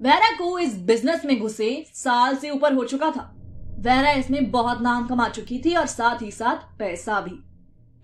Vera 0.00 0.30
को 0.36 0.58
इस 0.58 0.76
business 0.78 1.24
में 1.24 1.38
घुसे 1.40 1.86
साल 1.94 2.36
से 2.36 2.50
ऊपर 2.50 2.72
हो 2.72 2.84
चुका 2.84 3.10
था। 3.10 3.34
वेरा 3.78 4.10
इसमें 4.10 4.50
बहुत 4.50 4.82
नाम 4.82 5.06
कमा 5.06 5.28
चुकी 5.28 5.58
थी 5.64 5.74
और 5.74 5.86
साथ 5.86 6.22
ही 6.22 6.30
साथ 6.30 6.78
पैसा 6.78 7.20
भी। 7.20 7.30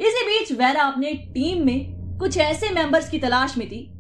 इसी 0.01 0.25
बीच 0.27 0.53
वेरा 0.53 0.83
अपने 0.83 1.13
टीम 1.13 1.65
में 1.67 2.19
कुछ 2.19 2.39
ऐसे 2.39 2.71
मेंबर्स 2.71 3.11
की 3.11 3.19
तलाश 3.19 3.59
में 3.59 3.69
थी, 3.69 3.91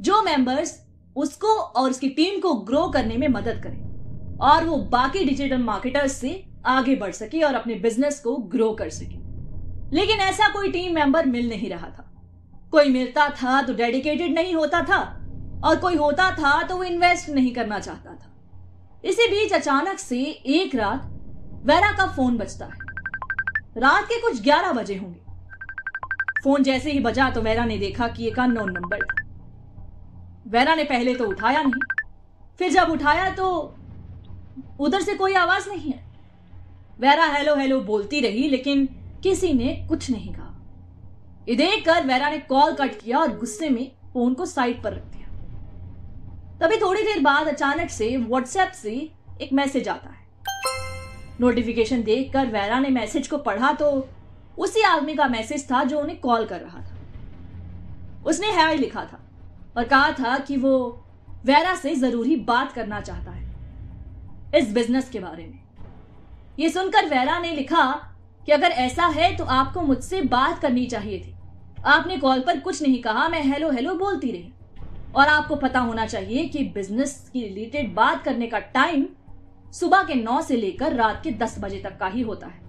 जो 0.00 0.22
मेंबर्स 0.22 0.86
उसको 1.16 1.48
और 1.48 1.90
उसकी 1.90 2.08
टीम 2.08 2.40
को 2.40 2.54
ग्रो 2.54 2.88
करने 2.88 3.16
में 3.16 3.28
मदद 3.28 3.62
करें 3.62 4.38
और 4.38 4.64
वो 4.64 4.76
बाकी 4.76 5.24
डिजिटल 5.24 5.58
मार्केटर्स 5.58 6.12
से 6.12 6.44
आगे 6.66 6.96
बढ़ 6.96 7.12
सके 7.12 7.42
और 7.42 7.54
अपने 7.54 7.74
बिज़नेस 7.74 8.20
को 8.20 8.36
ग्रो 8.36 8.72
कर 8.72 8.88
सके। 8.90 9.22
लेकिन 9.96 10.20
ऐसा 10.20 10.48
कोई 10.48 10.70
टीम 10.72 10.94
मेंबर 10.94 11.26
मिल 11.26 11.48
नहीं 11.48 11.70
रहा 11.70 11.88
था। 11.88 12.10
कोई 12.72 12.88
मिलता 12.88 13.28
था 13.28 13.62
तो 13.62 13.74
डेडिकेटेड 13.74 14.34
नहीं 14.34 14.54
होता 14.54 14.80
था। 14.82 15.23
और 15.64 15.76
कोई 15.76 15.96
होता 15.96 16.30
था 16.30 16.62
तो 16.62 16.76
वो 16.76 16.84
इन्वेस्ट 16.84 17.28
नहीं 17.28 17.52
करना 17.54 17.78
चाहता 17.78 18.14
था। 18.14 18.30
इसी 19.04 19.28
बीच 19.28 19.52
अचानक 19.52 19.98
से 19.98 20.20
एक 20.22 20.74
रात 20.74 21.10
वैरा 21.66 21.90
का 21.92 22.06
फ़ोन 22.06 22.36
बजता 22.36 22.64
है। 22.64 23.80
रात 23.80 24.04
के 24.04 24.20
कुछ 24.20 24.42
ग्यारह 24.42 24.72
बजे 24.72 24.96
होंगे। 24.96 25.20
फ़ोन 26.44 26.62
जैसे 26.62 26.90
ही 26.90 27.00
बजा 27.00 27.28
तो 27.30 27.40
वैरा 27.40 27.64
ने 27.64 27.78
देखा 27.78 28.08
कि 28.08 28.26
एक 28.26 28.38
अननोन 28.38 28.72
नंबर 28.72 29.00
था। 29.00 29.22
वेरा 30.46 30.74
ने 30.74 30.84
पहले 30.84 31.14
तो 31.14 31.24
उठाया 31.24 31.62
नहीं। 31.62 31.82
फिर 32.58 32.72
जब 32.72 32.90
उठाया 32.90 33.28
तो 33.30 33.50
उधर 34.80 35.02
से 35.02 35.14
कोई 35.14 35.34
आवाज़ 35.34 35.68
नहीं 35.68 35.90
है 35.92 36.02
वैरा 37.00 37.24
हेलो 37.26 37.54
हेलो 37.56 37.80
बोलती 37.80 38.20
रही, 38.20 38.48
लेकिन 38.48 38.86
किसी 39.22 39.52
ने 39.52 39.74
कुछ 39.88 40.10
नहीं 40.10 40.34
कहा। 40.34 40.50
ये 41.48 41.54
देखकर 41.56 42.06
वैरा 42.06 42.28
ने 42.30 42.38
कॉल 42.38 42.72
कट 42.72 43.00
किया 43.00 43.18
और 43.18 43.36
गुस्से 43.38 43.68
में 43.70 43.90
फ़ोन 44.12 44.34
को 44.34 44.46
साइड 44.46 44.82
पर 44.82 44.92
रख 44.92 45.02
दिया। 45.04 45.23
तभी 46.60 46.76
थोड़ी 46.76 47.02
देर 47.02 47.20
बाद 47.20 47.48
अचानक 47.48 47.90
से 47.90 48.16
व्हाट्सएप 48.16 48.72
से 48.72 48.90
एक 49.42 49.52
मैसेज 49.52 49.88
आता 49.88 50.10
है। 50.10 50.22
नोटिफिकेशन 51.40 52.02
देखकर 52.02 52.46
वैरा 52.46 52.78
ने 52.78 52.88
मैसेज 52.90 53.28
को 53.28 53.38
पढ़ा 53.38 53.72
तो 53.72 53.90
उसी 54.58 54.82
आदमी 54.82 55.14
का 55.14 55.26
मैसेज 55.28 55.70
था 55.70 55.82
जो 55.84 56.00
उन्हें 56.00 56.20
कॉल 56.20 56.44
कर 56.46 56.60
रहा 56.60 56.80
था। 56.80 58.22
उसने 58.26 58.52
हाय 58.52 58.76
लिखा 58.76 59.04
था 59.04 59.20
और 59.76 59.84
कहा 59.84 60.10
था 60.10 60.38
कि 60.38 60.56
वो 60.56 60.76
वैरा 61.44 61.74
से 61.76 61.94
ज़रूरी 61.94 62.36
बात 62.44 62.72
करना 62.72 63.00
चाहता 63.00 63.30
है 63.30 63.42
इस 64.56 64.72
बिज़नेस 64.72 65.08
के 65.10 65.20
बारे 65.20 65.46
में। 65.46 65.60
ये 66.58 66.68
सुनकर 66.70 67.08
वैरा 67.08 67.38
ने 67.38 67.52
लिखा 67.52 67.84
कि 68.46 68.52
अगर 68.52 68.70
ऐसा 68.70 69.06
है 69.06 69.34
तो 69.36 69.44
आपको 69.44 69.80
मुझसे 69.82 70.20
बात 70.22 70.58
करनी 70.58 70.86
चाहिए 70.86 71.18
थी। 71.18 71.34
आपने 71.86 72.16
कॉल 72.16 72.40
पर 72.40 72.60
कुछ 72.60 72.82
नहीं 72.82 73.02
कहा, 73.02 73.28
मैं 73.28 73.42
हेलो 73.42 73.70
हेलो 73.70 73.94
बोलती 73.94 74.30
रही। 74.30 74.52
और 75.16 75.28
आपको 75.28 75.56
पता 75.56 75.80
होना 75.80 76.06
चाहिए 76.06 76.44
कि 76.44 76.64
बिज़नेस 76.64 77.30
की 77.32 77.42
रिलेटेड 77.42 77.94
बात 77.94 78.24
करने 78.24 78.46
का 78.46 78.58
टाइम 78.58 79.06
सुबह 79.72 80.02
के 80.02 80.14
नौ 80.14 80.42
से 80.42 80.56
लेकर 80.56 80.92
रात 80.92 81.20
के 81.24 81.30
दस 81.30 81.56
बजे 81.58 81.78
तक 81.78 81.98
का 81.98 82.06
ही 82.06 82.20
होता 82.20 82.46
है। 82.46 82.62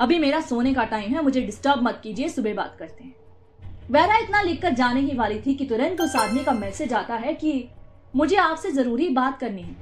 अभी 0.00 0.18
मेरा 0.18 0.40
सोने 0.40 0.74
का 0.74 0.84
टाइम 0.84 1.14
है, 1.14 1.22
मुझे 1.22 1.40
डिस्टर्ब 1.40 1.82
मत 1.82 2.00
कीजिए, 2.02 2.28
सुबह 2.28 2.54
बात 2.54 2.76
करते 2.78 3.04
हैं। 3.04 3.14
वैरा 3.90 4.16
इतना 4.16 4.42
लिखकर 4.42 4.74
जाने 4.74 5.00
ही 5.00 5.16
वाली 5.16 5.40
थी 5.40 5.54
कि 5.54 5.66
तुरंत 5.66 6.00
उस 6.00 6.16
आदमी 6.16 6.44
का 6.44 6.52
मैसेज 6.52 6.92
आता 6.92 7.14
है 7.14 7.34
कि 7.34 7.68
मुझे 8.16 8.36
आपसे 8.36 8.70
ज़रूरी 8.70 9.08
बात 9.08 9.38
करनी 9.38 9.62
है। 9.62 9.76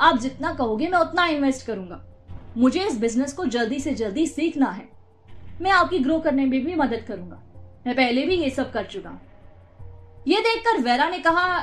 आप 0.00 0.18
जितना 0.18 0.52
कहोगे 0.54 0.88
मैं 0.88 0.98
उतना 0.98 1.26
इन्वेस्ट 1.26 1.66
करूँगा। 1.66 2.04
मुझे 2.56 2.80
इस 2.80 2.98
बिज़नेस 3.00 3.32
को 3.32 3.44
जल्दी 3.44 3.80
से 3.80 3.94
जल्दी 3.94 4.26
सीखना 4.26 4.70
है। 4.70 4.88
मैं 5.60 5.70
आपकी 5.70 5.98
ग्रो 5.98 6.18
करने 6.18 6.44
में 6.44 6.64
भी 6.64 6.74
मदद 6.74 7.04
करूँगा। 7.08 7.42
मैं 7.86 7.96
पहले 7.96 8.26
भी 8.26 8.36
ये 8.36 8.50
सब 8.50 8.72
कर 8.72 8.84
चुका 8.84 9.10
हूँ। 9.10 9.20
ये 10.26 10.40
देखकर 10.40 10.80
वेरा 10.82 11.08
ने 11.08 11.18
कहा, 11.18 11.58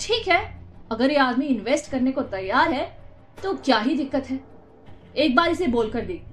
ठीक 0.00 0.28
है, 0.28 0.38
अगर 0.92 1.10
ये 1.10 1.16
आदमी 1.18 1.46
इन्वेस्ट 1.46 1.90
करने 1.90 2.12
को 2.12 2.22
तैयार 2.24 2.72
है 2.72 2.84
तो 3.38 3.52
क्या 3.56 3.78
ही 3.78 3.94
दिक्कत 3.94 4.26
है? 4.26 4.38
एक 5.16 5.34
बार 5.36 5.50
इसे 5.50 5.66
बोलकर 5.66 6.00
देखती 6.02 6.32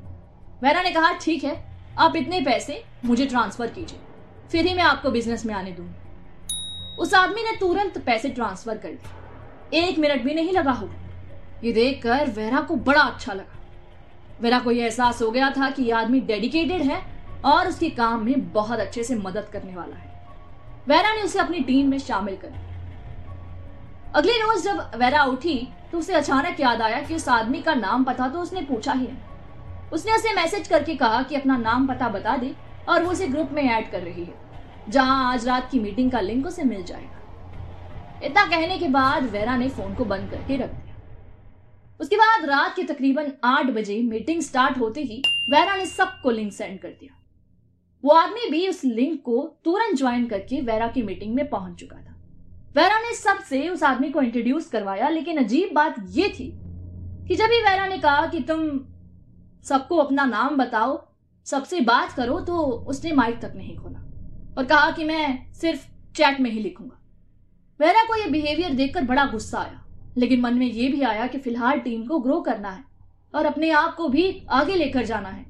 वेरा 0.62 0.82
ने 0.82 0.92
कहा, 0.92 1.12
ठीक 1.14 1.44
है, 1.44 1.56
आप 2.00 2.16
इतने 2.16 2.40
पैसे 2.42 2.84
मुझे 3.06 3.26
ट्रांसफ़र 3.26 3.68
कीजिए, 3.70 4.00
फिर 4.52 4.66
ही 4.66 4.74
मैं 4.74 4.84
आपको 4.84 5.12
बिज़नेस 5.12 5.46
में 5.46 5.54
आने 5.54 5.72
दूँगी. 5.72 7.00
उस 7.00 7.14
आदमी 7.14 7.44
ने 7.44 7.56
तुरंत 7.60 7.98
पैसे 8.06 8.30
ट्रांसफ़र 8.30 8.78
कर 8.78 8.90
दिए 8.90 9.82
एक 9.82 10.00
मिनट 10.00 10.24
भी 10.24 10.34
नहीं 10.34 10.54
लगा 10.54 10.72
होगा। 10.72 10.96
ये 11.64 11.72
देखकर 11.74 12.30
वेरा 12.32 12.62
को 12.62 12.76
बड़ा 12.78 13.02
अच्छा 13.02 13.34
लगा। 13.34 13.60
वेरा 14.42 14.60
को 14.60 14.72
यह 14.72 14.84
एहसास 14.84 15.22
हो 15.22 15.30
गया 15.32 15.50
था 15.52 15.70
कि 15.70 15.84
यह 15.84 15.98
आदमी 15.98 16.20
डेडिकेटेड 16.22 16.82
है 16.82 17.02
और 17.46 17.68
उसके 17.68 17.90
काम 17.92 18.26
में 18.26 18.52
बहुत 18.54 18.80
अच्छे 18.80 19.04
से 19.04 19.16
मदद 19.18 19.50
करने 19.54 19.76
वाला 19.76 19.96
है। 19.96 20.11
वेरा 20.88 21.14
ने 21.14 21.22
उसे 21.22 21.40
अपनी 21.40 21.60
टीम 21.62 21.90
में 21.90 21.98
शामिल 22.00 22.36
कर 22.36 22.60
अगले 24.16 24.38
रोज 24.38 24.64
जब 24.64 24.80
वेरा 24.96 25.24
उठी 25.26 25.58
तो 25.92 25.98
उसे 25.98 26.14
अचानक 26.14 26.60
याद 26.60 26.82
आया 26.82 27.02
कि 27.02 27.16
उस 27.16 27.28
आदमी 27.30 27.62
का 27.62 27.74
नाम 27.76 28.04
पता 28.04 28.28
तो 28.28 28.40
उसने 28.40 28.62
पूछा 28.64 28.94
ही 28.94 29.08
नहीं। 29.08 29.90
उसने 29.94 30.12
उसे 30.12 30.34
मैसेज 30.34 30.68
करके 30.68 30.96
कहा 30.96 31.22
कि 31.24 31.36
अपना 31.36 31.58
नाम 31.58 31.88
पता 31.88 32.10
बता 32.10 32.36
दे 32.38 32.54
और 32.90 33.04
वो 33.04 33.12
उसे 33.12 33.28
ग्रुप 33.28 33.50
में 33.52 33.64
ऐड 33.64 33.92
कर 33.92 34.02
रही 34.02 34.24
है, 34.24 34.34
जहाँ 34.90 35.34
आज 35.34 35.48
रात 35.48 35.70
की 35.72 35.80
मीटिंग 35.80 36.12
का 36.12 36.22
लिंक 36.22 36.46
उसे 36.48 36.64
मिल 36.64 36.84
जाएगा। 36.84 38.26
इतना 38.26 38.46
कहने 38.46 38.78
के 38.78 38.88
बाद 38.90 39.30
वेरा 39.32 39.58
ने 39.58 39.70
फ़ोन 39.70 39.96
को 39.96 40.06
बंद 40.06 40.30
करके 40.32 40.58
रख 40.58 40.70
दिया। 40.70 40.96
उसके 42.00 42.16
बाद 42.18 42.46
रात 42.46 42.76
के 42.76 42.84
तकरीबन 42.84 43.32
आठ 43.46 43.66
बजे 43.72 44.02
मीटिंग 44.04 44.42
स्टार्ट 44.42 44.78
होते 44.80 45.02
ही 45.04 45.22
वेरा 45.50 45.76
ने 45.76 45.86
सबको 45.88 46.32
लिंक 46.32 46.54
सेंड 46.54 46.80
कर 46.80 46.90
दिया। 46.90 47.18
वो 48.04 48.12
आदमी 48.12 48.50
भी 48.50 48.68
उस 48.68 48.84
लिंक 48.86 49.22
को 49.22 49.42
तुरंत 49.66 49.98
ज्वाइन 49.98 50.26
करके 50.28 50.62
वेरा 50.62 50.88
की 50.88 51.02
मीटिंग 51.02 51.34
में 51.36 51.50
पहुँच 51.50 51.80
चुका 51.80 51.98
था। 51.98 52.16
वेरा 52.76 53.00
ने 53.00 53.14
सबसे 53.16 53.68
उस 53.70 53.84
आदमी 53.84 54.10
को 54.10 54.22
इंट्रोड्यूस 54.22 54.70
करवाया, 54.70 55.10
लेकिन 55.10 55.38
अजीब 55.38 55.74
बात 55.76 55.96
यह 56.10 56.28
थी 56.30 56.52
कि 57.28 57.36
जब 57.36 57.52
ही 57.52 57.62
वेरा 57.62 57.88
ने 57.88 57.98
कहा 57.98 58.26
कि 58.26 58.40
तुम 58.42 58.70
सबको 59.66 59.98
अपना 59.98 60.26
नाम 60.26 60.58
बताओ, 60.58 61.00
सबसे 61.48 61.82
बात 61.82 62.12
करो 62.12 62.40
तो 62.40 62.58
उसने 62.88 63.12
माइक 63.12 63.40
तक 63.42 63.54
नहीं 63.56 63.76
खोला 63.78 64.00
और 64.58 64.66
कहा 64.66 64.90
कि 64.92 65.04
मैं 65.04 65.54
सिर्फ़ 65.54 65.86
चैट 66.16 66.40
में 66.40 66.50
ही 66.52 66.60
लिखूँगा। 66.60 66.98
वेरा 67.80 68.04
को 68.04 68.16
यह 68.16 68.30
बिहेवियर 68.32 68.74
देखकर 68.74 69.04
बड़ा 69.04 69.26
गुस्सा 69.26 69.60
आया, 69.60 69.84
लेकिन 70.18 70.42
मन 70.42 70.54
में 70.54 70.66
यह 70.66 70.92
भी 70.92 71.02
आया 71.04 71.28
कि 71.28 71.38
फ़िलहाल 71.38 71.80
टीम 71.80 72.06
को 72.08 72.20
ग्रो 72.20 72.40
करना 72.42 72.70
है 72.70 72.84
और 73.34 73.46
अपने 73.46 73.70
आप 73.72 73.96
को 73.96 74.08
भी 74.10 74.46
आगे 74.52 74.76
लेकर 74.76 75.06
जाना 75.06 75.30
है। 75.30 75.46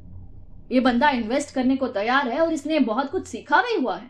ये 0.72 0.80
बंदा 0.80 1.10
इन्वेस्ट 1.10 1.54
करने 1.56 1.76
को 1.76 1.88
तैयार 1.90 2.30
है 2.30 2.40
और 2.40 2.54
इसने 2.54 2.80
बहुत 2.82 3.12
कुछ 3.12 3.28
सीखा 3.28 3.62
भी 3.62 3.76
हुआ 3.76 3.96
है। 3.98 4.10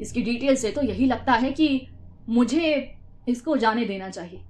इसकी 0.00 0.22
डिटेल 0.22 0.56
से 0.56 0.70
तो 0.70 0.82
यही 0.82 1.06
लगता 1.06 1.32
है 1.32 1.50
कि 1.52 1.86
मुझे 2.28 2.96
इसको 3.28 3.56
जाने 3.56 3.84
देना 3.84 4.08
चाहिए। 4.08 4.40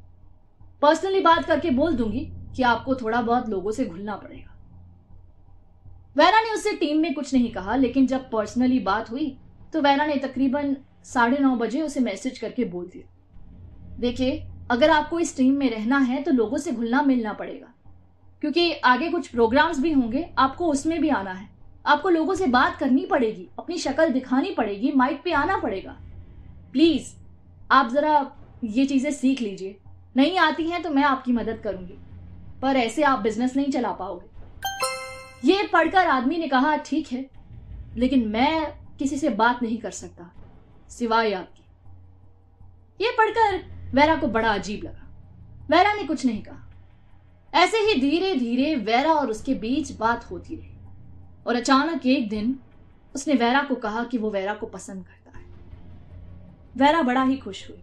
पर्सनली 0.83 1.21
बात 1.21 1.45
करके 1.45 1.71
बोल 1.73 1.95
दूँगी 1.97 2.27
कि 2.57 2.63
आपको 2.63 2.95
थोड़ा 2.95 3.21
बहुत 3.23 3.49
लोगों 3.49 3.71
से 3.71 3.85
घुलना 3.85 4.17
पड़ेगा। 4.17 4.51
वैरा 6.17 6.41
ने 6.41 6.53
उससे 6.53 6.73
टीम 6.73 6.99
में 6.99 7.13
कुछ 7.15 7.33
नहीं 7.35 7.51
कहा, 7.53 7.77
लेकिन 7.77 8.07
जब 8.07 8.31
पर्सनली 8.31 8.79
बात 8.81 9.11
हुई 9.11 9.37
तो 9.73 9.81
वैरा 9.83 10.07
ने 10.07 10.17
तकरीबन 10.19 10.77
साढ़े 11.05 11.39
नौ 11.39 11.55
बजे 11.57 11.83
उसे 11.83 12.01
मैसेज 12.01 12.39
करके 12.39 12.65
बोल 12.65 12.87
दिया। 12.87 13.99
देखिए, 14.01 14.43
अगर 14.71 14.91
आपको 14.91 15.21
इस 15.21 15.37
टीम 15.37 15.55
में 15.55 15.71
रहना 15.71 15.99
है 16.01 16.23
तो 16.23 16.31
लोगों 16.31 16.59
से 16.59 16.73
घुलना 16.73 17.03
मिलना 17.03 17.33
पड़ेगा। 17.33 17.74
क्योंकि 18.45 18.73
आगे 18.75 19.09
कुछ 19.09 19.29
प्रोग्राम्स 19.29 19.79
भी 19.81 19.91
होंगे, 19.93 20.25
आपको 20.39 20.67
उसमें 20.67 21.01
भी 21.01 21.09
आना 21.09 21.33
है। 21.33 21.49
आपको 21.87 22.09
लोगों 22.09 22.35
से 22.35 22.47
बात 22.47 22.77
करनी 22.77 23.05
पड़ेगी, 23.07 23.47
अपनी 23.59 23.79
शक्ल 23.79 24.09
दिखानी 24.09 24.51
पड़ेगी 24.51 24.91
माइक 24.93 25.23
पे 25.23 25.33
आना 25.33 25.57
पड़ेगा। 25.57 25.93
प्लीज़ 26.73 27.09
आप 27.71 27.91
जरा 27.91 28.33
ये 28.65 28.85
चीज़ें 28.87 29.11
सीख 29.11 29.41
लीजिए। 29.41 29.77
नहीं 30.17 30.39
आती 30.39 30.69
हैं 30.71 30.83
तो 30.83 30.91
मैं 30.91 31.03
आपकी 31.03 31.33
मदद 31.33 31.61
करूँगी। 31.65 31.95
पर 32.63 32.77
ऐसे 32.77 33.03
आप 33.03 33.19
बिज़नेस 33.19 33.57
नहीं 33.57 33.71
चला 33.71 33.93
पाओगे। 33.93 35.53
ये 35.53 35.67
पढ़कर 35.73 36.07
आदमी 36.07 36.39
ने 36.39 36.49
कहा, 36.49 36.77
ठीक 36.77 37.13
है, 37.13 37.25
लेकिन 37.97 38.29
मैं 38.29 38.73
किसी 38.99 39.19
से 39.19 39.29
बात 39.29 39.63
नहीं 39.63 39.79
कर 39.79 39.91
सकता, 39.91 40.31
सिवाय 40.91 41.33
आपकी। 41.33 43.05
ये 43.05 43.11
पढ़कर 43.11 43.59
वैरा 43.95 44.17
को 44.17 44.27
बड़ा 44.29 44.49
अजीब 44.49 44.85
लगा। 44.85 45.09
वैरा 45.71 45.93
ने 45.93 46.05
कुछ 46.05 46.27
नहीं 46.27 46.43
कहा। 46.43 46.61
ऐसे 47.55 47.77
ही 47.77 48.01
धीरे 48.01 48.35
धीरे 48.35 48.75
वैरा 48.75 49.13
और 49.13 49.31
उसके 49.31 49.55
बीच 49.55 49.93
बात 49.93 50.31
होती 50.31 50.57
रही। 50.57 50.71
और 51.47 51.57
अचानक 51.57 52.07
एक 52.07 52.29
दिन 52.29 52.59
उसने 53.15 53.35
वैरा 53.35 53.63
को 53.63 53.75
कहा 53.75 54.05
कि 54.05 54.19
वो 54.19 54.31
वैरा 54.31 54.55
को 54.55 54.67
पसंद 54.67 55.05
करता 55.05 55.39
है। 55.39 55.45
वैरा 56.77 57.03
बड़ा 57.03 57.23
ही 57.23 57.37
खुश 57.37 57.71
हुई, 57.71 57.79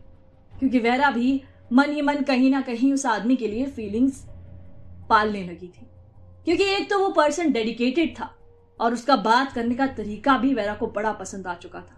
क्योंकि 0.59 0.79
वैरा 0.79 1.11
भी 1.11 1.43
मन 1.73 1.91
ही 1.91 2.01
मन 2.01 2.15
कहीं 2.15 2.51
ना 2.51 2.61
कहीं 2.61 2.93
उस 2.93 3.05
आदमी 3.05 3.35
के 3.35 3.47
लिए 3.47 3.65
फीलिंग्स 3.65 4.25
पालने 5.09 5.43
लगी 5.43 5.67
थी। 5.67 5.87
क्योंकि 6.45 6.63
एक 6.63 6.89
तो 6.89 6.99
वो 6.99 7.09
पर्सन 7.09 7.51
डेडिकेटेड 7.51 8.19
था 8.19 8.35
और 8.79 8.93
उसका 8.93 9.15
बात 9.15 9.53
करने 9.53 9.75
का 9.75 9.87
तरीका 9.87 10.37
भी 10.37 10.53
वेरा 10.53 10.75
को 10.75 10.87
बड़ा 10.87 11.11
पसंद 11.11 11.47
आ 11.47 11.55
चुका 11.55 11.79
था। 11.79 11.97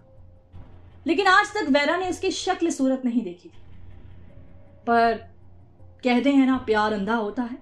लेकिन 1.08 1.28
आज 1.28 1.54
तक 1.54 1.70
वेरा 1.70 1.98
ने 1.98 2.10
उसकी 2.10 2.32
शक्ल 2.32 2.70
सूरत 2.70 3.02
नहीं 3.06 3.22
देखी 3.22 3.50
थी। 3.50 3.62
पर 4.88 5.33
कहते 6.04 6.32
हैं 6.32 6.46
ना, 6.48 6.58
प्यार 6.58 6.94
अंधा 6.94 7.16
होता 7.16 7.44
है। 7.44 7.58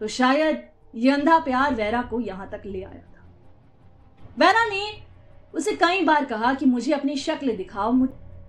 तो 0.00 0.08
शायद 0.08 0.62
ये 0.94 1.10
अंधा 1.10 1.38
प्यार 1.38 1.74
वेरा 1.74 2.02
को 2.02 2.20
यहाँ 2.20 2.48
तक 2.50 2.62
ले 2.66 2.82
आया 2.82 3.00
था। 3.00 3.26
वेरा 4.38 4.64
ने 4.66 4.86
उसे 5.54 5.72
कई 5.72 6.02
बार 6.04 6.24
कहा 6.24 6.52
कि 6.54 6.66
मुझे 6.66 6.92
अपनी 6.92 7.16
शक्ल 7.16 7.56
दिखाओ 7.56 7.92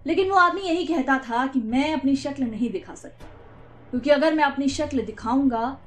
लेकिन 0.08 0.30
वो 0.30 0.38
आदमी 0.38 0.62
यही 0.62 0.86
कहता 0.86 1.18
था 1.20 1.46
कि 1.48 1.60
मैं 1.62 1.92
अपनी 1.94 2.16
शक्ल 2.16 2.44
नहीं 2.44 2.70
दिखा 2.72 2.94
सकता। 2.96 3.26
क्योंकि 3.92 4.10
अगर 4.10 4.34
मैं 4.34 4.44
अपनी 4.44 4.68
शक्ल 4.70 5.02
दिखाऊँगा 5.02 5.78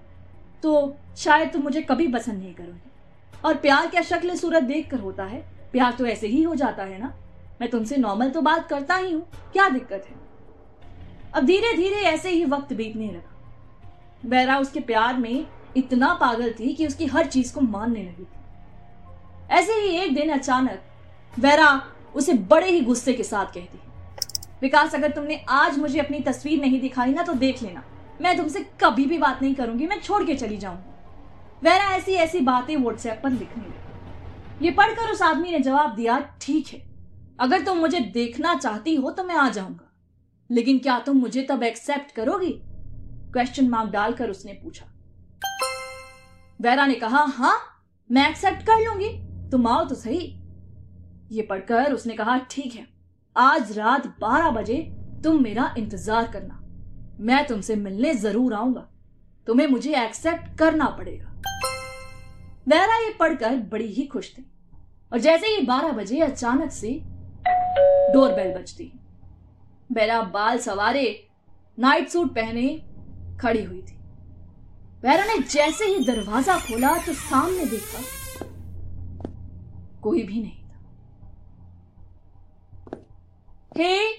तो 0.62 0.94
शायद 1.17 1.52
तुम 1.52 1.62
मुझे 1.62 1.82
कभी 1.82 2.08
पसंद 2.08 2.38
नहीं 2.38 2.55
करोगे। 2.55 3.40
और 3.44 3.56
प्यार 3.56 3.87
क्या 3.87 4.02
शक्ल 4.02 4.35
सूरत 4.37 4.62
देख 4.62 4.90
कर 4.90 5.00
होता 5.00 5.25
है? 5.25 5.40
प्यार 5.73 5.93
तो 5.93 6.06
ऐसे 6.06 6.26
ही 6.26 6.43
हो 6.43 6.55
जाता 6.55 6.82
है 6.82 6.99
ना? 6.99 7.12
मैं 7.61 7.70
तुमसे 7.70 7.96
नॉर्मल 7.96 8.31
तो 8.31 8.40
बात 8.43 8.69
करता 8.69 8.94
ही 8.94 9.12
हूँ। 9.12 9.23
क्या 9.52 9.69
दिक्कत 9.69 10.06
है? 10.08 10.17
अब 11.34 11.44
धीरे 11.46 11.73
धीरे 11.76 12.00
ऐसे 12.06 12.31
ही 12.31 12.44
वक्त 12.44 12.73
बीतने 12.73 13.06
लगा। 13.06 14.29
बैरा 14.29 14.58
उसके 14.58 14.81
प्यार 14.81 15.17
में 15.17 15.46
इतना 15.76 16.12
पागल 16.14 16.50
थी 16.50 16.73
कि 16.75 16.87
उसकी 16.87 17.06
हर 17.06 17.26
चीज़ 17.26 17.52
को 17.55 17.61
मानने 17.61 18.02
लगी। 18.02 18.25
थी 18.25 19.55
ऐसे 19.55 19.73
ही 19.75 19.96
एक 19.96 20.14
दिन 20.14 20.31
अचानक 20.31 20.82
वैरा 21.34 21.70
उसे 22.14 22.32
बड़े 22.34 22.70
ही 22.70 22.81
गुस्से 22.81 23.12
के 23.12 23.23
साथ 23.23 23.46
कहती 23.46 23.79
विकास, 24.62 24.94
अगर 24.94 25.11
तुमने 25.11 25.44
आज 25.50 25.79
मुझे 25.79 25.99
अपनी 25.99 26.19
तस्वीर 26.20 26.61
नहीं 26.61 26.81
दिखाई 26.81 27.12
ना 27.12 27.23
तो 27.23 27.32
देख 27.35 27.62
लेना। 27.62 27.82
मैं 28.20 28.37
तुमसे 28.37 28.61
कभी 28.81 29.06
भी 29.06 29.19
बात 29.19 29.40
नहीं 29.43 29.55
करूँगी, 29.55 29.87
मैं 29.87 30.00
छोड़ 30.00 30.23
के 30.25 30.35
चली 30.35 30.56
जाऊँगी। 30.56 30.90
वैरा 31.62 31.85
ऐसी 31.87 32.12
ऐसी 32.14 32.40
बातें 32.40 32.76
व्हाट्सएप 32.76 33.20
पर 33.23 33.31
लिखने 33.31 33.62
लगी। 33.62 34.64
ये 34.64 34.70
पढ़कर 34.70 35.11
उस 35.12 35.23
आदमी 35.23 35.50
ने 35.50 35.58
जवाब 35.61 35.94
दिया, 35.94 36.19
ठीक 36.40 36.69
है, 36.69 36.82
अगर 37.40 37.64
तुम 37.64 37.78
मुझे 37.78 38.00
देखना 38.00 38.55
चाहती 38.56 38.94
हो 38.94 39.11
तो 39.11 39.25
मैं 39.25 39.35
आ 39.35 39.49
जाऊँगा। 39.49 39.88
लेकिन 40.52 40.78
क्या 40.78 40.99
तुम 40.99 41.16
मुझे 41.16 41.43
तब 41.43 41.62
एक्सेप्ट 41.62 42.10
करोगी? 42.10 42.52
क्वेश्चन 43.32 43.69
मार्क 43.69 43.90
डालकर 43.90 44.31
उसने 44.31 44.52
पूछा। 44.52 44.87
वैरा 46.60 46.87
ने 46.87 46.94
कहा 46.94 47.22
हाँ 47.28 47.56
मैं 48.10 48.28
एक्सेप्ट 48.31 48.66
कर 48.66 48.81
लूँगी। 48.81 49.08
तुम 49.50 49.66
आओ 49.66 49.84
तो 49.84 49.94
सही। 49.94 50.19
ये 51.32 51.43
पढ़कर 51.43 51.93
उसने 51.93 52.14
कहा, 52.14 52.37
ठीक 52.50 52.75
है, 52.75 52.87
आज 53.37 53.78
रात 53.78 54.06
बारह 54.20 54.50
बजे 54.50 54.76
तुम 55.25 55.43
मेरा 55.43 55.75
इंतज़ार 55.78 56.31
करना। 56.32 56.58
मैं 57.20 57.46
तुमसे 57.46 57.76
मिलने 57.76 58.14
ज़रूर 58.14 58.54
आऊँगा। 58.54 58.88
तुम्हें 59.46 59.66
मुझे 59.66 59.94
एक्सेप्ट 59.96 60.56
करना 60.58 60.87
पड़ेगा। 60.99 61.28
वैरा 62.69 62.96
ये 62.96 63.14
पढ़कर 63.20 63.56
बड़ी 63.70 63.87
ही 63.87 64.06
खुश 64.06 64.32
थी। 64.34 64.46
और 65.12 65.19
जैसे 65.19 65.46
ही 65.46 65.62
बारह 65.66 65.93
बजे 65.93 66.20
अचानक 66.20 66.70
से 66.70 67.00
डोरबेल 68.12 68.54
बजती। 68.54 68.93
वैरा 69.92 70.20
बाल 70.32 70.58
सवारे 70.58 71.06
नाइट 71.78 72.08
सूट 72.08 72.34
पहने 72.34 72.68
खड़ी 73.40 73.62
हुई 73.62 73.80
थी। 73.80 73.96
वैरा 75.04 75.24
ने 75.24 75.38
जैसे 75.40 75.84
ही 75.86 76.04
दरवाज़ा 76.04 76.58
खोला 76.58 76.96
तो 76.98 77.12
सामने 77.12 77.64
देखा 77.66 78.02
कोई 80.02 80.22
भी 80.22 80.40
नहीं 80.42 80.62
था। 80.62 80.80
हे, 83.76 84.12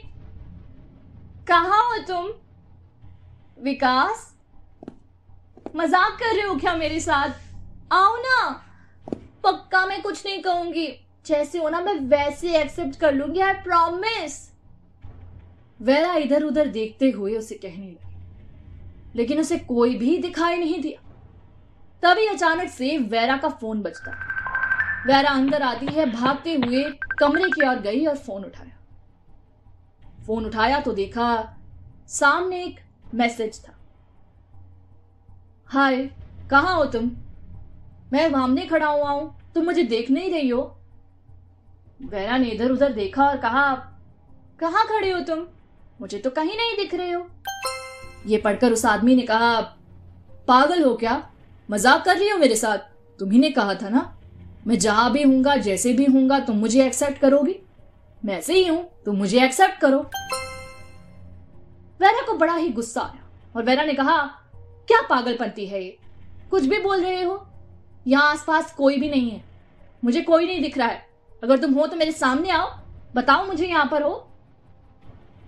कहा 1.47 1.81
हो 1.81 1.97
तुम? 2.07 2.31
विकास, 3.63 4.29
मज़ाक 5.75 6.17
कर 6.19 6.35
रहे 6.35 6.47
हो 6.47 6.55
क्या 6.55 6.75
मेरे 6.75 6.99
साथ? 6.99 7.29
आओ 7.91 8.15
ना, 8.17 8.49
पक्का 9.43 9.85
मैं 9.85 10.01
कुछ 10.01 10.25
नहीं 10.25 10.41
कहूँगी। 10.43 10.87
जैसे 11.25 11.59
हो 11.59 11.69
ना, 11.69 11.79
मैं 11.81 11.99
वैसे 12.09 12.57
एक्सेप्ट 12.61 12.99
कर 12.99 13.13
लूँगी 13.13 13.39
आई 13.39 13.53
प्रॉमिस 13.63 14.52
वेरा 15.81 16.15
इधर 16.15 16.43
उधर 16.43 16.67
देखते 16.67 17.11
हुए 17.11 17.37
उसे 17.37 17.55
कहने 17.55 17.87
लगी। 17.87 18.15
लेकिन 19.15 19.39
उसे 19.39 19.57
कोई 19.57 19.95
भी 19.95 20.17
दिखाई 20.17 20.57
नहीं 20.57 20.81
दिया। 20.81 21.09
तभी 22.03 22.25
अचानक 22.27 22.69
से 22.69 22.97
वेरा 22.97 23.37
का 23.37 23.49
फ़ोन 23.49 23.81
बजता। 23.81 24.11
वेरा 25.07 25.29
अंदर 25.29 25.61
आती 25.61 25.85
है, 25.85 26.11
भागते 26.11 26.55
हुए 26.55 26.83
कमरे 27.19 27.49
की 27.49 27.67
ओर 27.67 27.75
गई 27.75 28.05
और 28.05 28.17
फ़ोन 28.17 28.43
उठाया। 28.43 28.77
फ़ोन 30.27 30.45
उठाया 30.45 30.79
तो 30.79 30.91
देखा 30.93 31.57
सामने 32.07 32.63
एक 32.65 32.79
मैसेज 33.13 33.65
था। 33.65 33.73
हाय, 35.67 36.05
कहा 36.49 36.71
हो 36.71 36.85
तुम? 36.85 37.11
मैं 38.13 38.29
सामने 38.31 38.65
खड़ा 38.65 38.87
हुआ 38.87 39.09
हूँ, 39.09 39.35
तुम 39.53 39.65
मुझे 39.65 39.83
देख 39.83 40.11
नहीं 40.11 40.31
रही 40.31 40.49
हो? 40.49 40.79
वेरा 42.01 42.37
ने 42.37 42.49
इधर 42.49 42.71
उधर 42.71 42.91
देखा 42.93 43.25
और 43.25 43.37
कहा 43.37 43.75
कहा 44.59 44.83
खड़े 44.83 45.11
हो 45.11 45.19
तुम? 45.19 45.47
मुझे 46.03 46.17
तो 46.17 46.29
कहीं 46.29 46.57
नहीं 46.57 46.75
दिख 46.77 46.93
रहे 46.93 47.11
हो। 47.11 47.27
ये 48.27 48.37
पढ़कर 48.37 48.71
उस 48.71 48.85
आदमी 48.85 49.15
ने 49.15 49.21
कहा, 49.21 49.61
पागल 50.47 50.83
हो 50.83 50.95
क्या? 50.95 51.29
मज़ाक 51.71 52.05
कर 52.05 52.17
रही 52.17 52.29
हो 52.29 52.37
मेरे 52.37 52.55
साथ? 52.55 52.77
तुम्ही 53.19 53.39
ने 53.39 53.49
कहा 53.49 53.73
था 53.73 53.89
ना? 53.89 54.19
मैं 54.67 54.79
जहाँ 54.79 55.11
भी 55.11 55.23
हूँगा, 55.23 55.55
जैसे 55.55 55.93
भी 55.93 56.05
हूँगा, 56.05 56.39
तुम 56.39 56.57
मुझे 56.57 56.85
एक्सेप्ट 56.85 57.17
करोगी? 57.17 57.55
मैं 58.25 58.37
ऐसे 58.37 58.53
ही 58.53 58.67
हूँ, 58.67 58.89
तुम 59.05 59.15
मुझे 59.15 59.45
एक्सेप्ट 59.45 59.79
करो। 59.79 59.99
वेरा 62.01 62.25
को 62.25 62.33
बड़ा 62.33 62.55
ही 62.55 62.69
गुस्सा 62.69 63.01
आया 63.01 63.51
और 63.55 63.63
वैरा 63.63 63.83
ने 63.83 63.93
कहा, 63.93 64.17
क्या 64.87 65.01
पागलपंती 65.01 65.65
है 65.65 65.83
ये? 65.83 65.97
कुछ 66.51 66.65
भी 66.65 66.79
बोल 66.79 67.03
रहे 67.03 67.23
हो? 67.23 67.47
यहाँ 68.07 68.31
आसपास 68.31 68.73
कोई 68.73 68.97
भी 68.97 69.09
नहीं 69.09 69.31
है। 69.31 69.43
मुझे 70.03 70.21
कोई 70.21 70.47
नहीं 70.47 70.61
दिख 70.61 70.77
रहा 70.77 70.87
है। 70.87 71.07
अगर 71.43 71.57
तुम 71.57 71.73
हो 71.73 71.87
तो 71.87 71.95
मेरे 71.95 72.11
सामने 72.11 72.49
आओ, 72.49 72.69
बताओ 73.15 73.45
मुझे 73.45 73.65
यहाँ 73.65 73.85
पर 73.85 74.01
हो। 74.01 74.29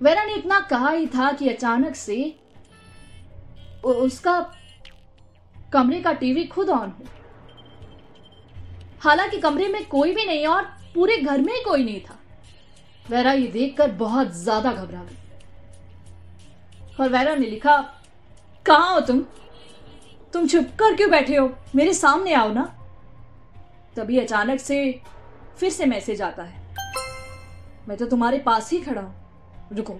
वेरा 0.02 0.24
ने 0.26 0.34
इतना 0.36 0.60
कहा 0.60 0.90
ही 0.90 1.08
था 1.08 1.32
कि 1.32 1.50
अचानक 1.50 1.96
से 1.96 2.36
उसका 3.86 4.40
कमरे 5.74 6.02
का 6.02 6.14
टीवी 6.14 6.44
खुद 6.46 6.70
ऑन 6.70 6.90
हो। 6.90 7.06
हालाँकि 9.02 9.38
कमरे 9.38 9.68
में 9.68 9.86
कोई 9.86 10.14
भी 10.16 10.26
नहीं 10.26 10.46
और 10.48 10.64
पूरे 10.96 11.18
घर 11.18 11.42
में 11.42 11.64
कोई 11.64 11.84
नहीं 11.84 12.00
था। 12.02 12.20
वेरा 13.10 13.32
ये 13.32 13.48
देखकर 13.48 13.92
बहुत 13.92 14.32
ज़्यादा 14.34 14.72
घबरा 14.72 15.04
गई। 15.04 15.18
और 17.00 17.10
वेरा 17.10 17.36
ने 17.36 17.46
लिखा, 17.48 17.78
कहा 18.66 18.90
हो 18.90 19.00
तुम? 19.00 19.20
तुम 20.34 20.48
छुप 20.48 20.66
कर 20.80 20.96
क्यों 20.96 21.10
बैठे 21.12 21.36
हो? 21.36 21.50
मेरे 21.76 21.94
सामने 21.94 22.34
आओ 22.34 22.54
ना। 22.54 22.64
तभी 23.96 24.20
अचानक 24.20 24.60
से 24.60 25.02
फिर 25.60 25.70
से 25.70 25.86
मैसेज 25.86 26.22
आता 26.22 26.44
है। 26.44 26.64
मैं 27.88 27.98
तो 27.98 28.06
तुम्हारे 28.06 28.40
पास 28.40 28.72
ही 28.72 28.80
खड़ा 28.82 29.02
हूँ। 29.02 29.25
रुको। 29.74 29.94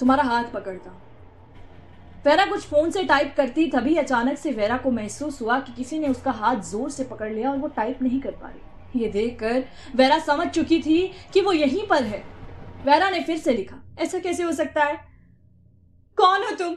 तुम्हारा 0.00 0.22
हाथ 0.22 0.44
पकड़ता। 0.44 1.02
वेरा 2.26 2.46
कुछ 2.46 2.66
फ़ोन 2.66 2.90
से 2.90 3.02
टाइप 3.04 3.34
करती 3.36 3.66
तभी 3.66 3.96
अचानक 3.96 4.38
से 4.38 4.50
वेरा 4.52 4.76
को 4.76 4.90
महसूस 4.90 5.40
हुआ 5.42 5.58
कि 5.60 5.72
किसी 5.72 5.98
ने 5.98 6.08
उसका 6.08 6.30
हाथ 6.30 6.56
ज़ोर 6.56 6.90
से 6.90 7.04
पकड़ 7.04 7.32
लिया 7.32 7.50
और 7.50 7.58
वो 7.58 7.68
टाइप 7.68 8.02
नहीं 8.02 8.20
कर 8.20 8.30
पा 8.30 8.48
रही। 8.48 9.00
ये 9.00 9.08
देखकर 9.08 9.64
वेरा 9.96 10.18
समझ 10.18 10.48
चुकी 10.48 10.80
थी 10.82 11.12
कि 11.32 11.40
वो 11.40 11.52
यहीं 11.52 11.86
पर 11.86 12.02
है। 12.02 12.18
वेरा 12.84 13.10
ने 13.10 13.20
फिर 13.20 13.38
से 13.38 13.52
लिखा 13.52 13.76
ऐसा 13.98 14.18
कैसे 14.18 14.42
हो 14.42 14.52
सकता 14.52 14.84
है? 14.84 14.96
कौन 16.18 16.44
हो 16.44 16.50
तुम? 16.50 16.72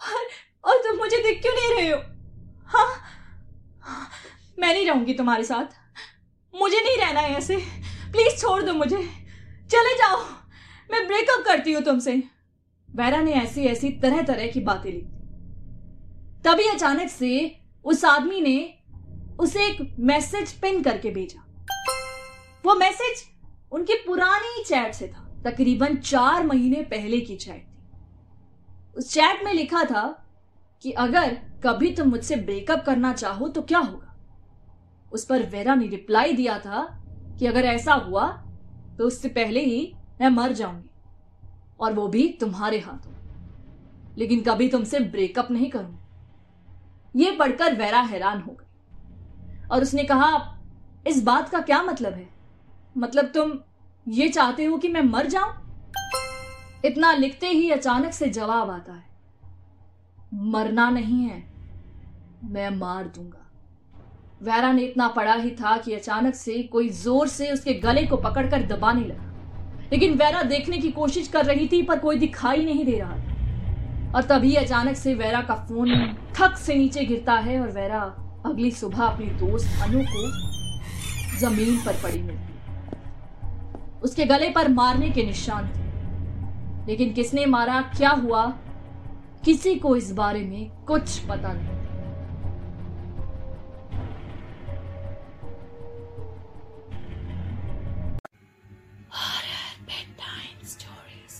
और, 0.00 0.28
और 0.64 0.78
तुम 0.78 0.96
मुझे 0.96 1.16
दिख 1.16 1.42
क्यों 1.42 1.52
नहीं 1.52 1.74
रहे 1.74 1.90
हो? 1.90 2.02
हाँ 2.66 4.08
मैं 4.58 4.72
नहीं 4.72 4.86
रहूँगी 4.86 5.14
तुम्हारे 5.14 5.44
साथ। 5.44 5.74
मुझे 6.54 6.76
नहीं 6.76 6.96
रहना 6.96 7.20
है 7.20 7.34
ऐसे। 7.34 7.56
प्लीज़ 8.12 8.40
छोड़ 8.40 8.62
दो 8.62 8.72
मुझे। 8.72 8.96
चले 9.70 9.94
जाओ। 9.94 10.18
मैं 10.90 11.06
ब्रेकअप 11.06 11.44
करती 11.46 11.72
हूँ 11.72 11.82
तुमसे। 11.82 12.22
वैरा 12.88 13.20
ने 13.22 13.32
ऐसी 13.32 13.64
ऐसी 13.64 13.90
तरह 13.90 14.22
तरह 14.22 14.46
की 14.46 14.60
बातें 14.60 14.90
लिखी 14.90 15.14
तभी 16.44 16.66
अचानक 16.68 17.08
से 17.08 17.60
उस 17.84 18.04
आदमी 18.04 18.40
ने 18.40 18.74
उसे 19.38 19.66
एक 19.66 19.96
मैसेज 19.98 20.52
पिन 20.52 20.82
करके 20.82 21.10
भेजा। 21.10 21.42
वो 22.64 22.74
मैसेज 22.74 23.24
उनकी 23.72 23.94
पुरानी 23.94 24.62
चैट 24.64 24.94
से 24.94 25.08
था। 25.08 25.22
तकरीबन 25.44 25.96
चार 25.96 26.46
महीने 26.46 26.82
पहले 26.82 27.20
की 27.20 27.36
चैट 27.36 27.56
थी। 27.56 28.94
उस 28.96 29.12
चैट 29.12 29.44
में 29.44 29.52
लिखा 29.54 29.84
था 29.84 30.06
कि 30.82 30.90
अगर 30.90 31.34
कभी 31.64 31.92
तुम 31.92 32.08
मुझसे 32.08 32.36
ब्रेकअप 32.36 32.84
करना 32.86 33.12
चाहो 33.12 33.48
तो 33.48 33.62
क्या 33.62 33.78
होगा? 33.78 34.16
उस 35.12 35.24
पर 35.24 35.42
वेरा 35.42 35.74
ने 35.74 35.86
रिप्लाई 35.86 36.32
दिया 36.32 36.58
था 36.58 36.86
कि 37.38 37.46
अगर 37.46 37.64
ऐसा 37.64 37.94
हुआ 37.94 38.26
तो 38.98 39.06
उससे 39.06 39.28
पहले 39.28 39.60
ही 39.60 39.95
मैं 40.20 40.28
मर 40.28 40.52
जाऊँगी। 40.52 40.90
और 41.80 41.94
वो 41.94 42.06
भी 42.08 42.28
तुम्हारे 42.40 42.78
हाथों। 42.78 43.12
लेकिन 44.18 44.42
कभी 44.42 44.68
तुमसे 44.68 45.00
ब्रेकअप 45.00 45.50
नहीं 45.50 45.70
करूँ 45.70 45.98
ये 47.14 47.30
पढ़कर 47.30 47.74
वैरा 47.74 48.00
हैरान 48.02 48.40
हो 48.40 48.52
गई। 48.52 49.68
और 49.68 49.82
उसने 49.82 50.04
कहा, 50.04 50.58
इस 51.06 51.22
बात 51.24 51.48
का 51.48 51.60
क्या 51.60 51.82
मतलब 51.82 52.12
है? 52.12 52.28
मतलब 52.96 53.26
तुम 53.26 53.52
ये 54.06 54.28
चाहते 54.28 54.64
हो 54.64 54.76
कि 54.78 54.88
मैं 54.88 55.02
मर 55.02 55.26
जाऊँ? 55.26 55.52
इतना 56.84 57.12
लिखते 57.12 57.48
ही 57.48 57.70
अचानक 57.70 58.12
से 58.12 58.28
जवाब 58.28 58.70
आता 58.70 58.92
है, 58.92 59.04
मरना 60.34 60.88
नहीं 60.90 61.22
है, 61.24 61.42
मैं 62.44 62.70
मार 62.70 63.04
दूँगा। 63.06 63.42
वैरा 64.42 64.72
ने 64.72 64.82
इतना 64.82 65.08
पढ़ा 65.08 65.34
ही 65.34 65.50
था 65.50 65.76
कि 65.78 65.94
अचानक 65.94 66.34
से 66.34 66.62
कोई 66.62 66.88
ज़ोर 66.88 67.28
से 67.28 67.50
उसके 67.52 67.74
गले 67.74 68.06
को 68.06 68.16
पकड़कर 68.16 68.66
दबाने 68.66 69.04
लगा। 69.04 69.32
लेकिन 69.92 70.14
वैरा 70.14 70.42
देखने 70.42 70.78
की 70.78 70.90
कोशिश 70.90 71.28
कर 71.28 71.44
रही 71.44 71.68
थी, 71.72 71.82
पर 71.82 71.98
कोई 71.98 72.18
दिखाई 72.18 72.64
नहीं 72.64 72.84
दे 72.84 72.98
रहा। 72.98 73.16
था 73.16 74.12
और 74.14 74.22
तभी 74.22 74.54
अचानक 74.54 74.96
से 74.96 75.14
वैरा 75.14 75.40
का 75.40 75.54
फ़ोन 75.54 76.16
थक 76.38 76.56
से 76.56 76.74
नीचे 76.74 77.04
गिरता 77.04 77.34
है 77.34 77.60
और 77.60 77.68
वैरा 77.68 78.00
अगली 78.46 78.70
सुबह 78.70 79.02
अपनी 79.04 79.26
दोस्त 79.26 79.82
अनु 79.82 80.02
को 80.02 80.30
ज़मीन 81.38 81.76
पर 81.76 81.92
पड़ी 82.02 82.22
मिलती 82.22 82.52
उसके 84.02 84.24
गले 84.24 84.50
पर 84.50 84.68
मारने 84.68 85.10
के 85.10 85.22
निशान 85.22 85.68
थे। 85.68 85.86
लेकिन 86.86 87.12
किसने 87.12 87.46
मारा, 87.46 87.80
क्या 87.80 88.10
हुआ, 88.10 88.46
किसी 89.44 89.74
को 89.74 89.96
इस 89.96 90.12
बारे 90.12 90.40
में 90.40 90.70
कुछ 90.70 91.18
पता 91.18 91.52
नहीं। 91.52 91.75
Stories. 100.66 101.34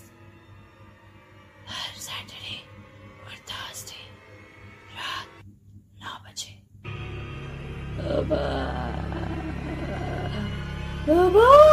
हर 1.68 1.95
सैटरडे 1.97 2.59
और 3.25 3.37
थर्सडे 3.50 4.02
रात 4.97 5.28
नौ 6.02 6.14
बजे। 6.25 6.52
बाबा। 7.99 8.42
बाबा। 11.09 11.66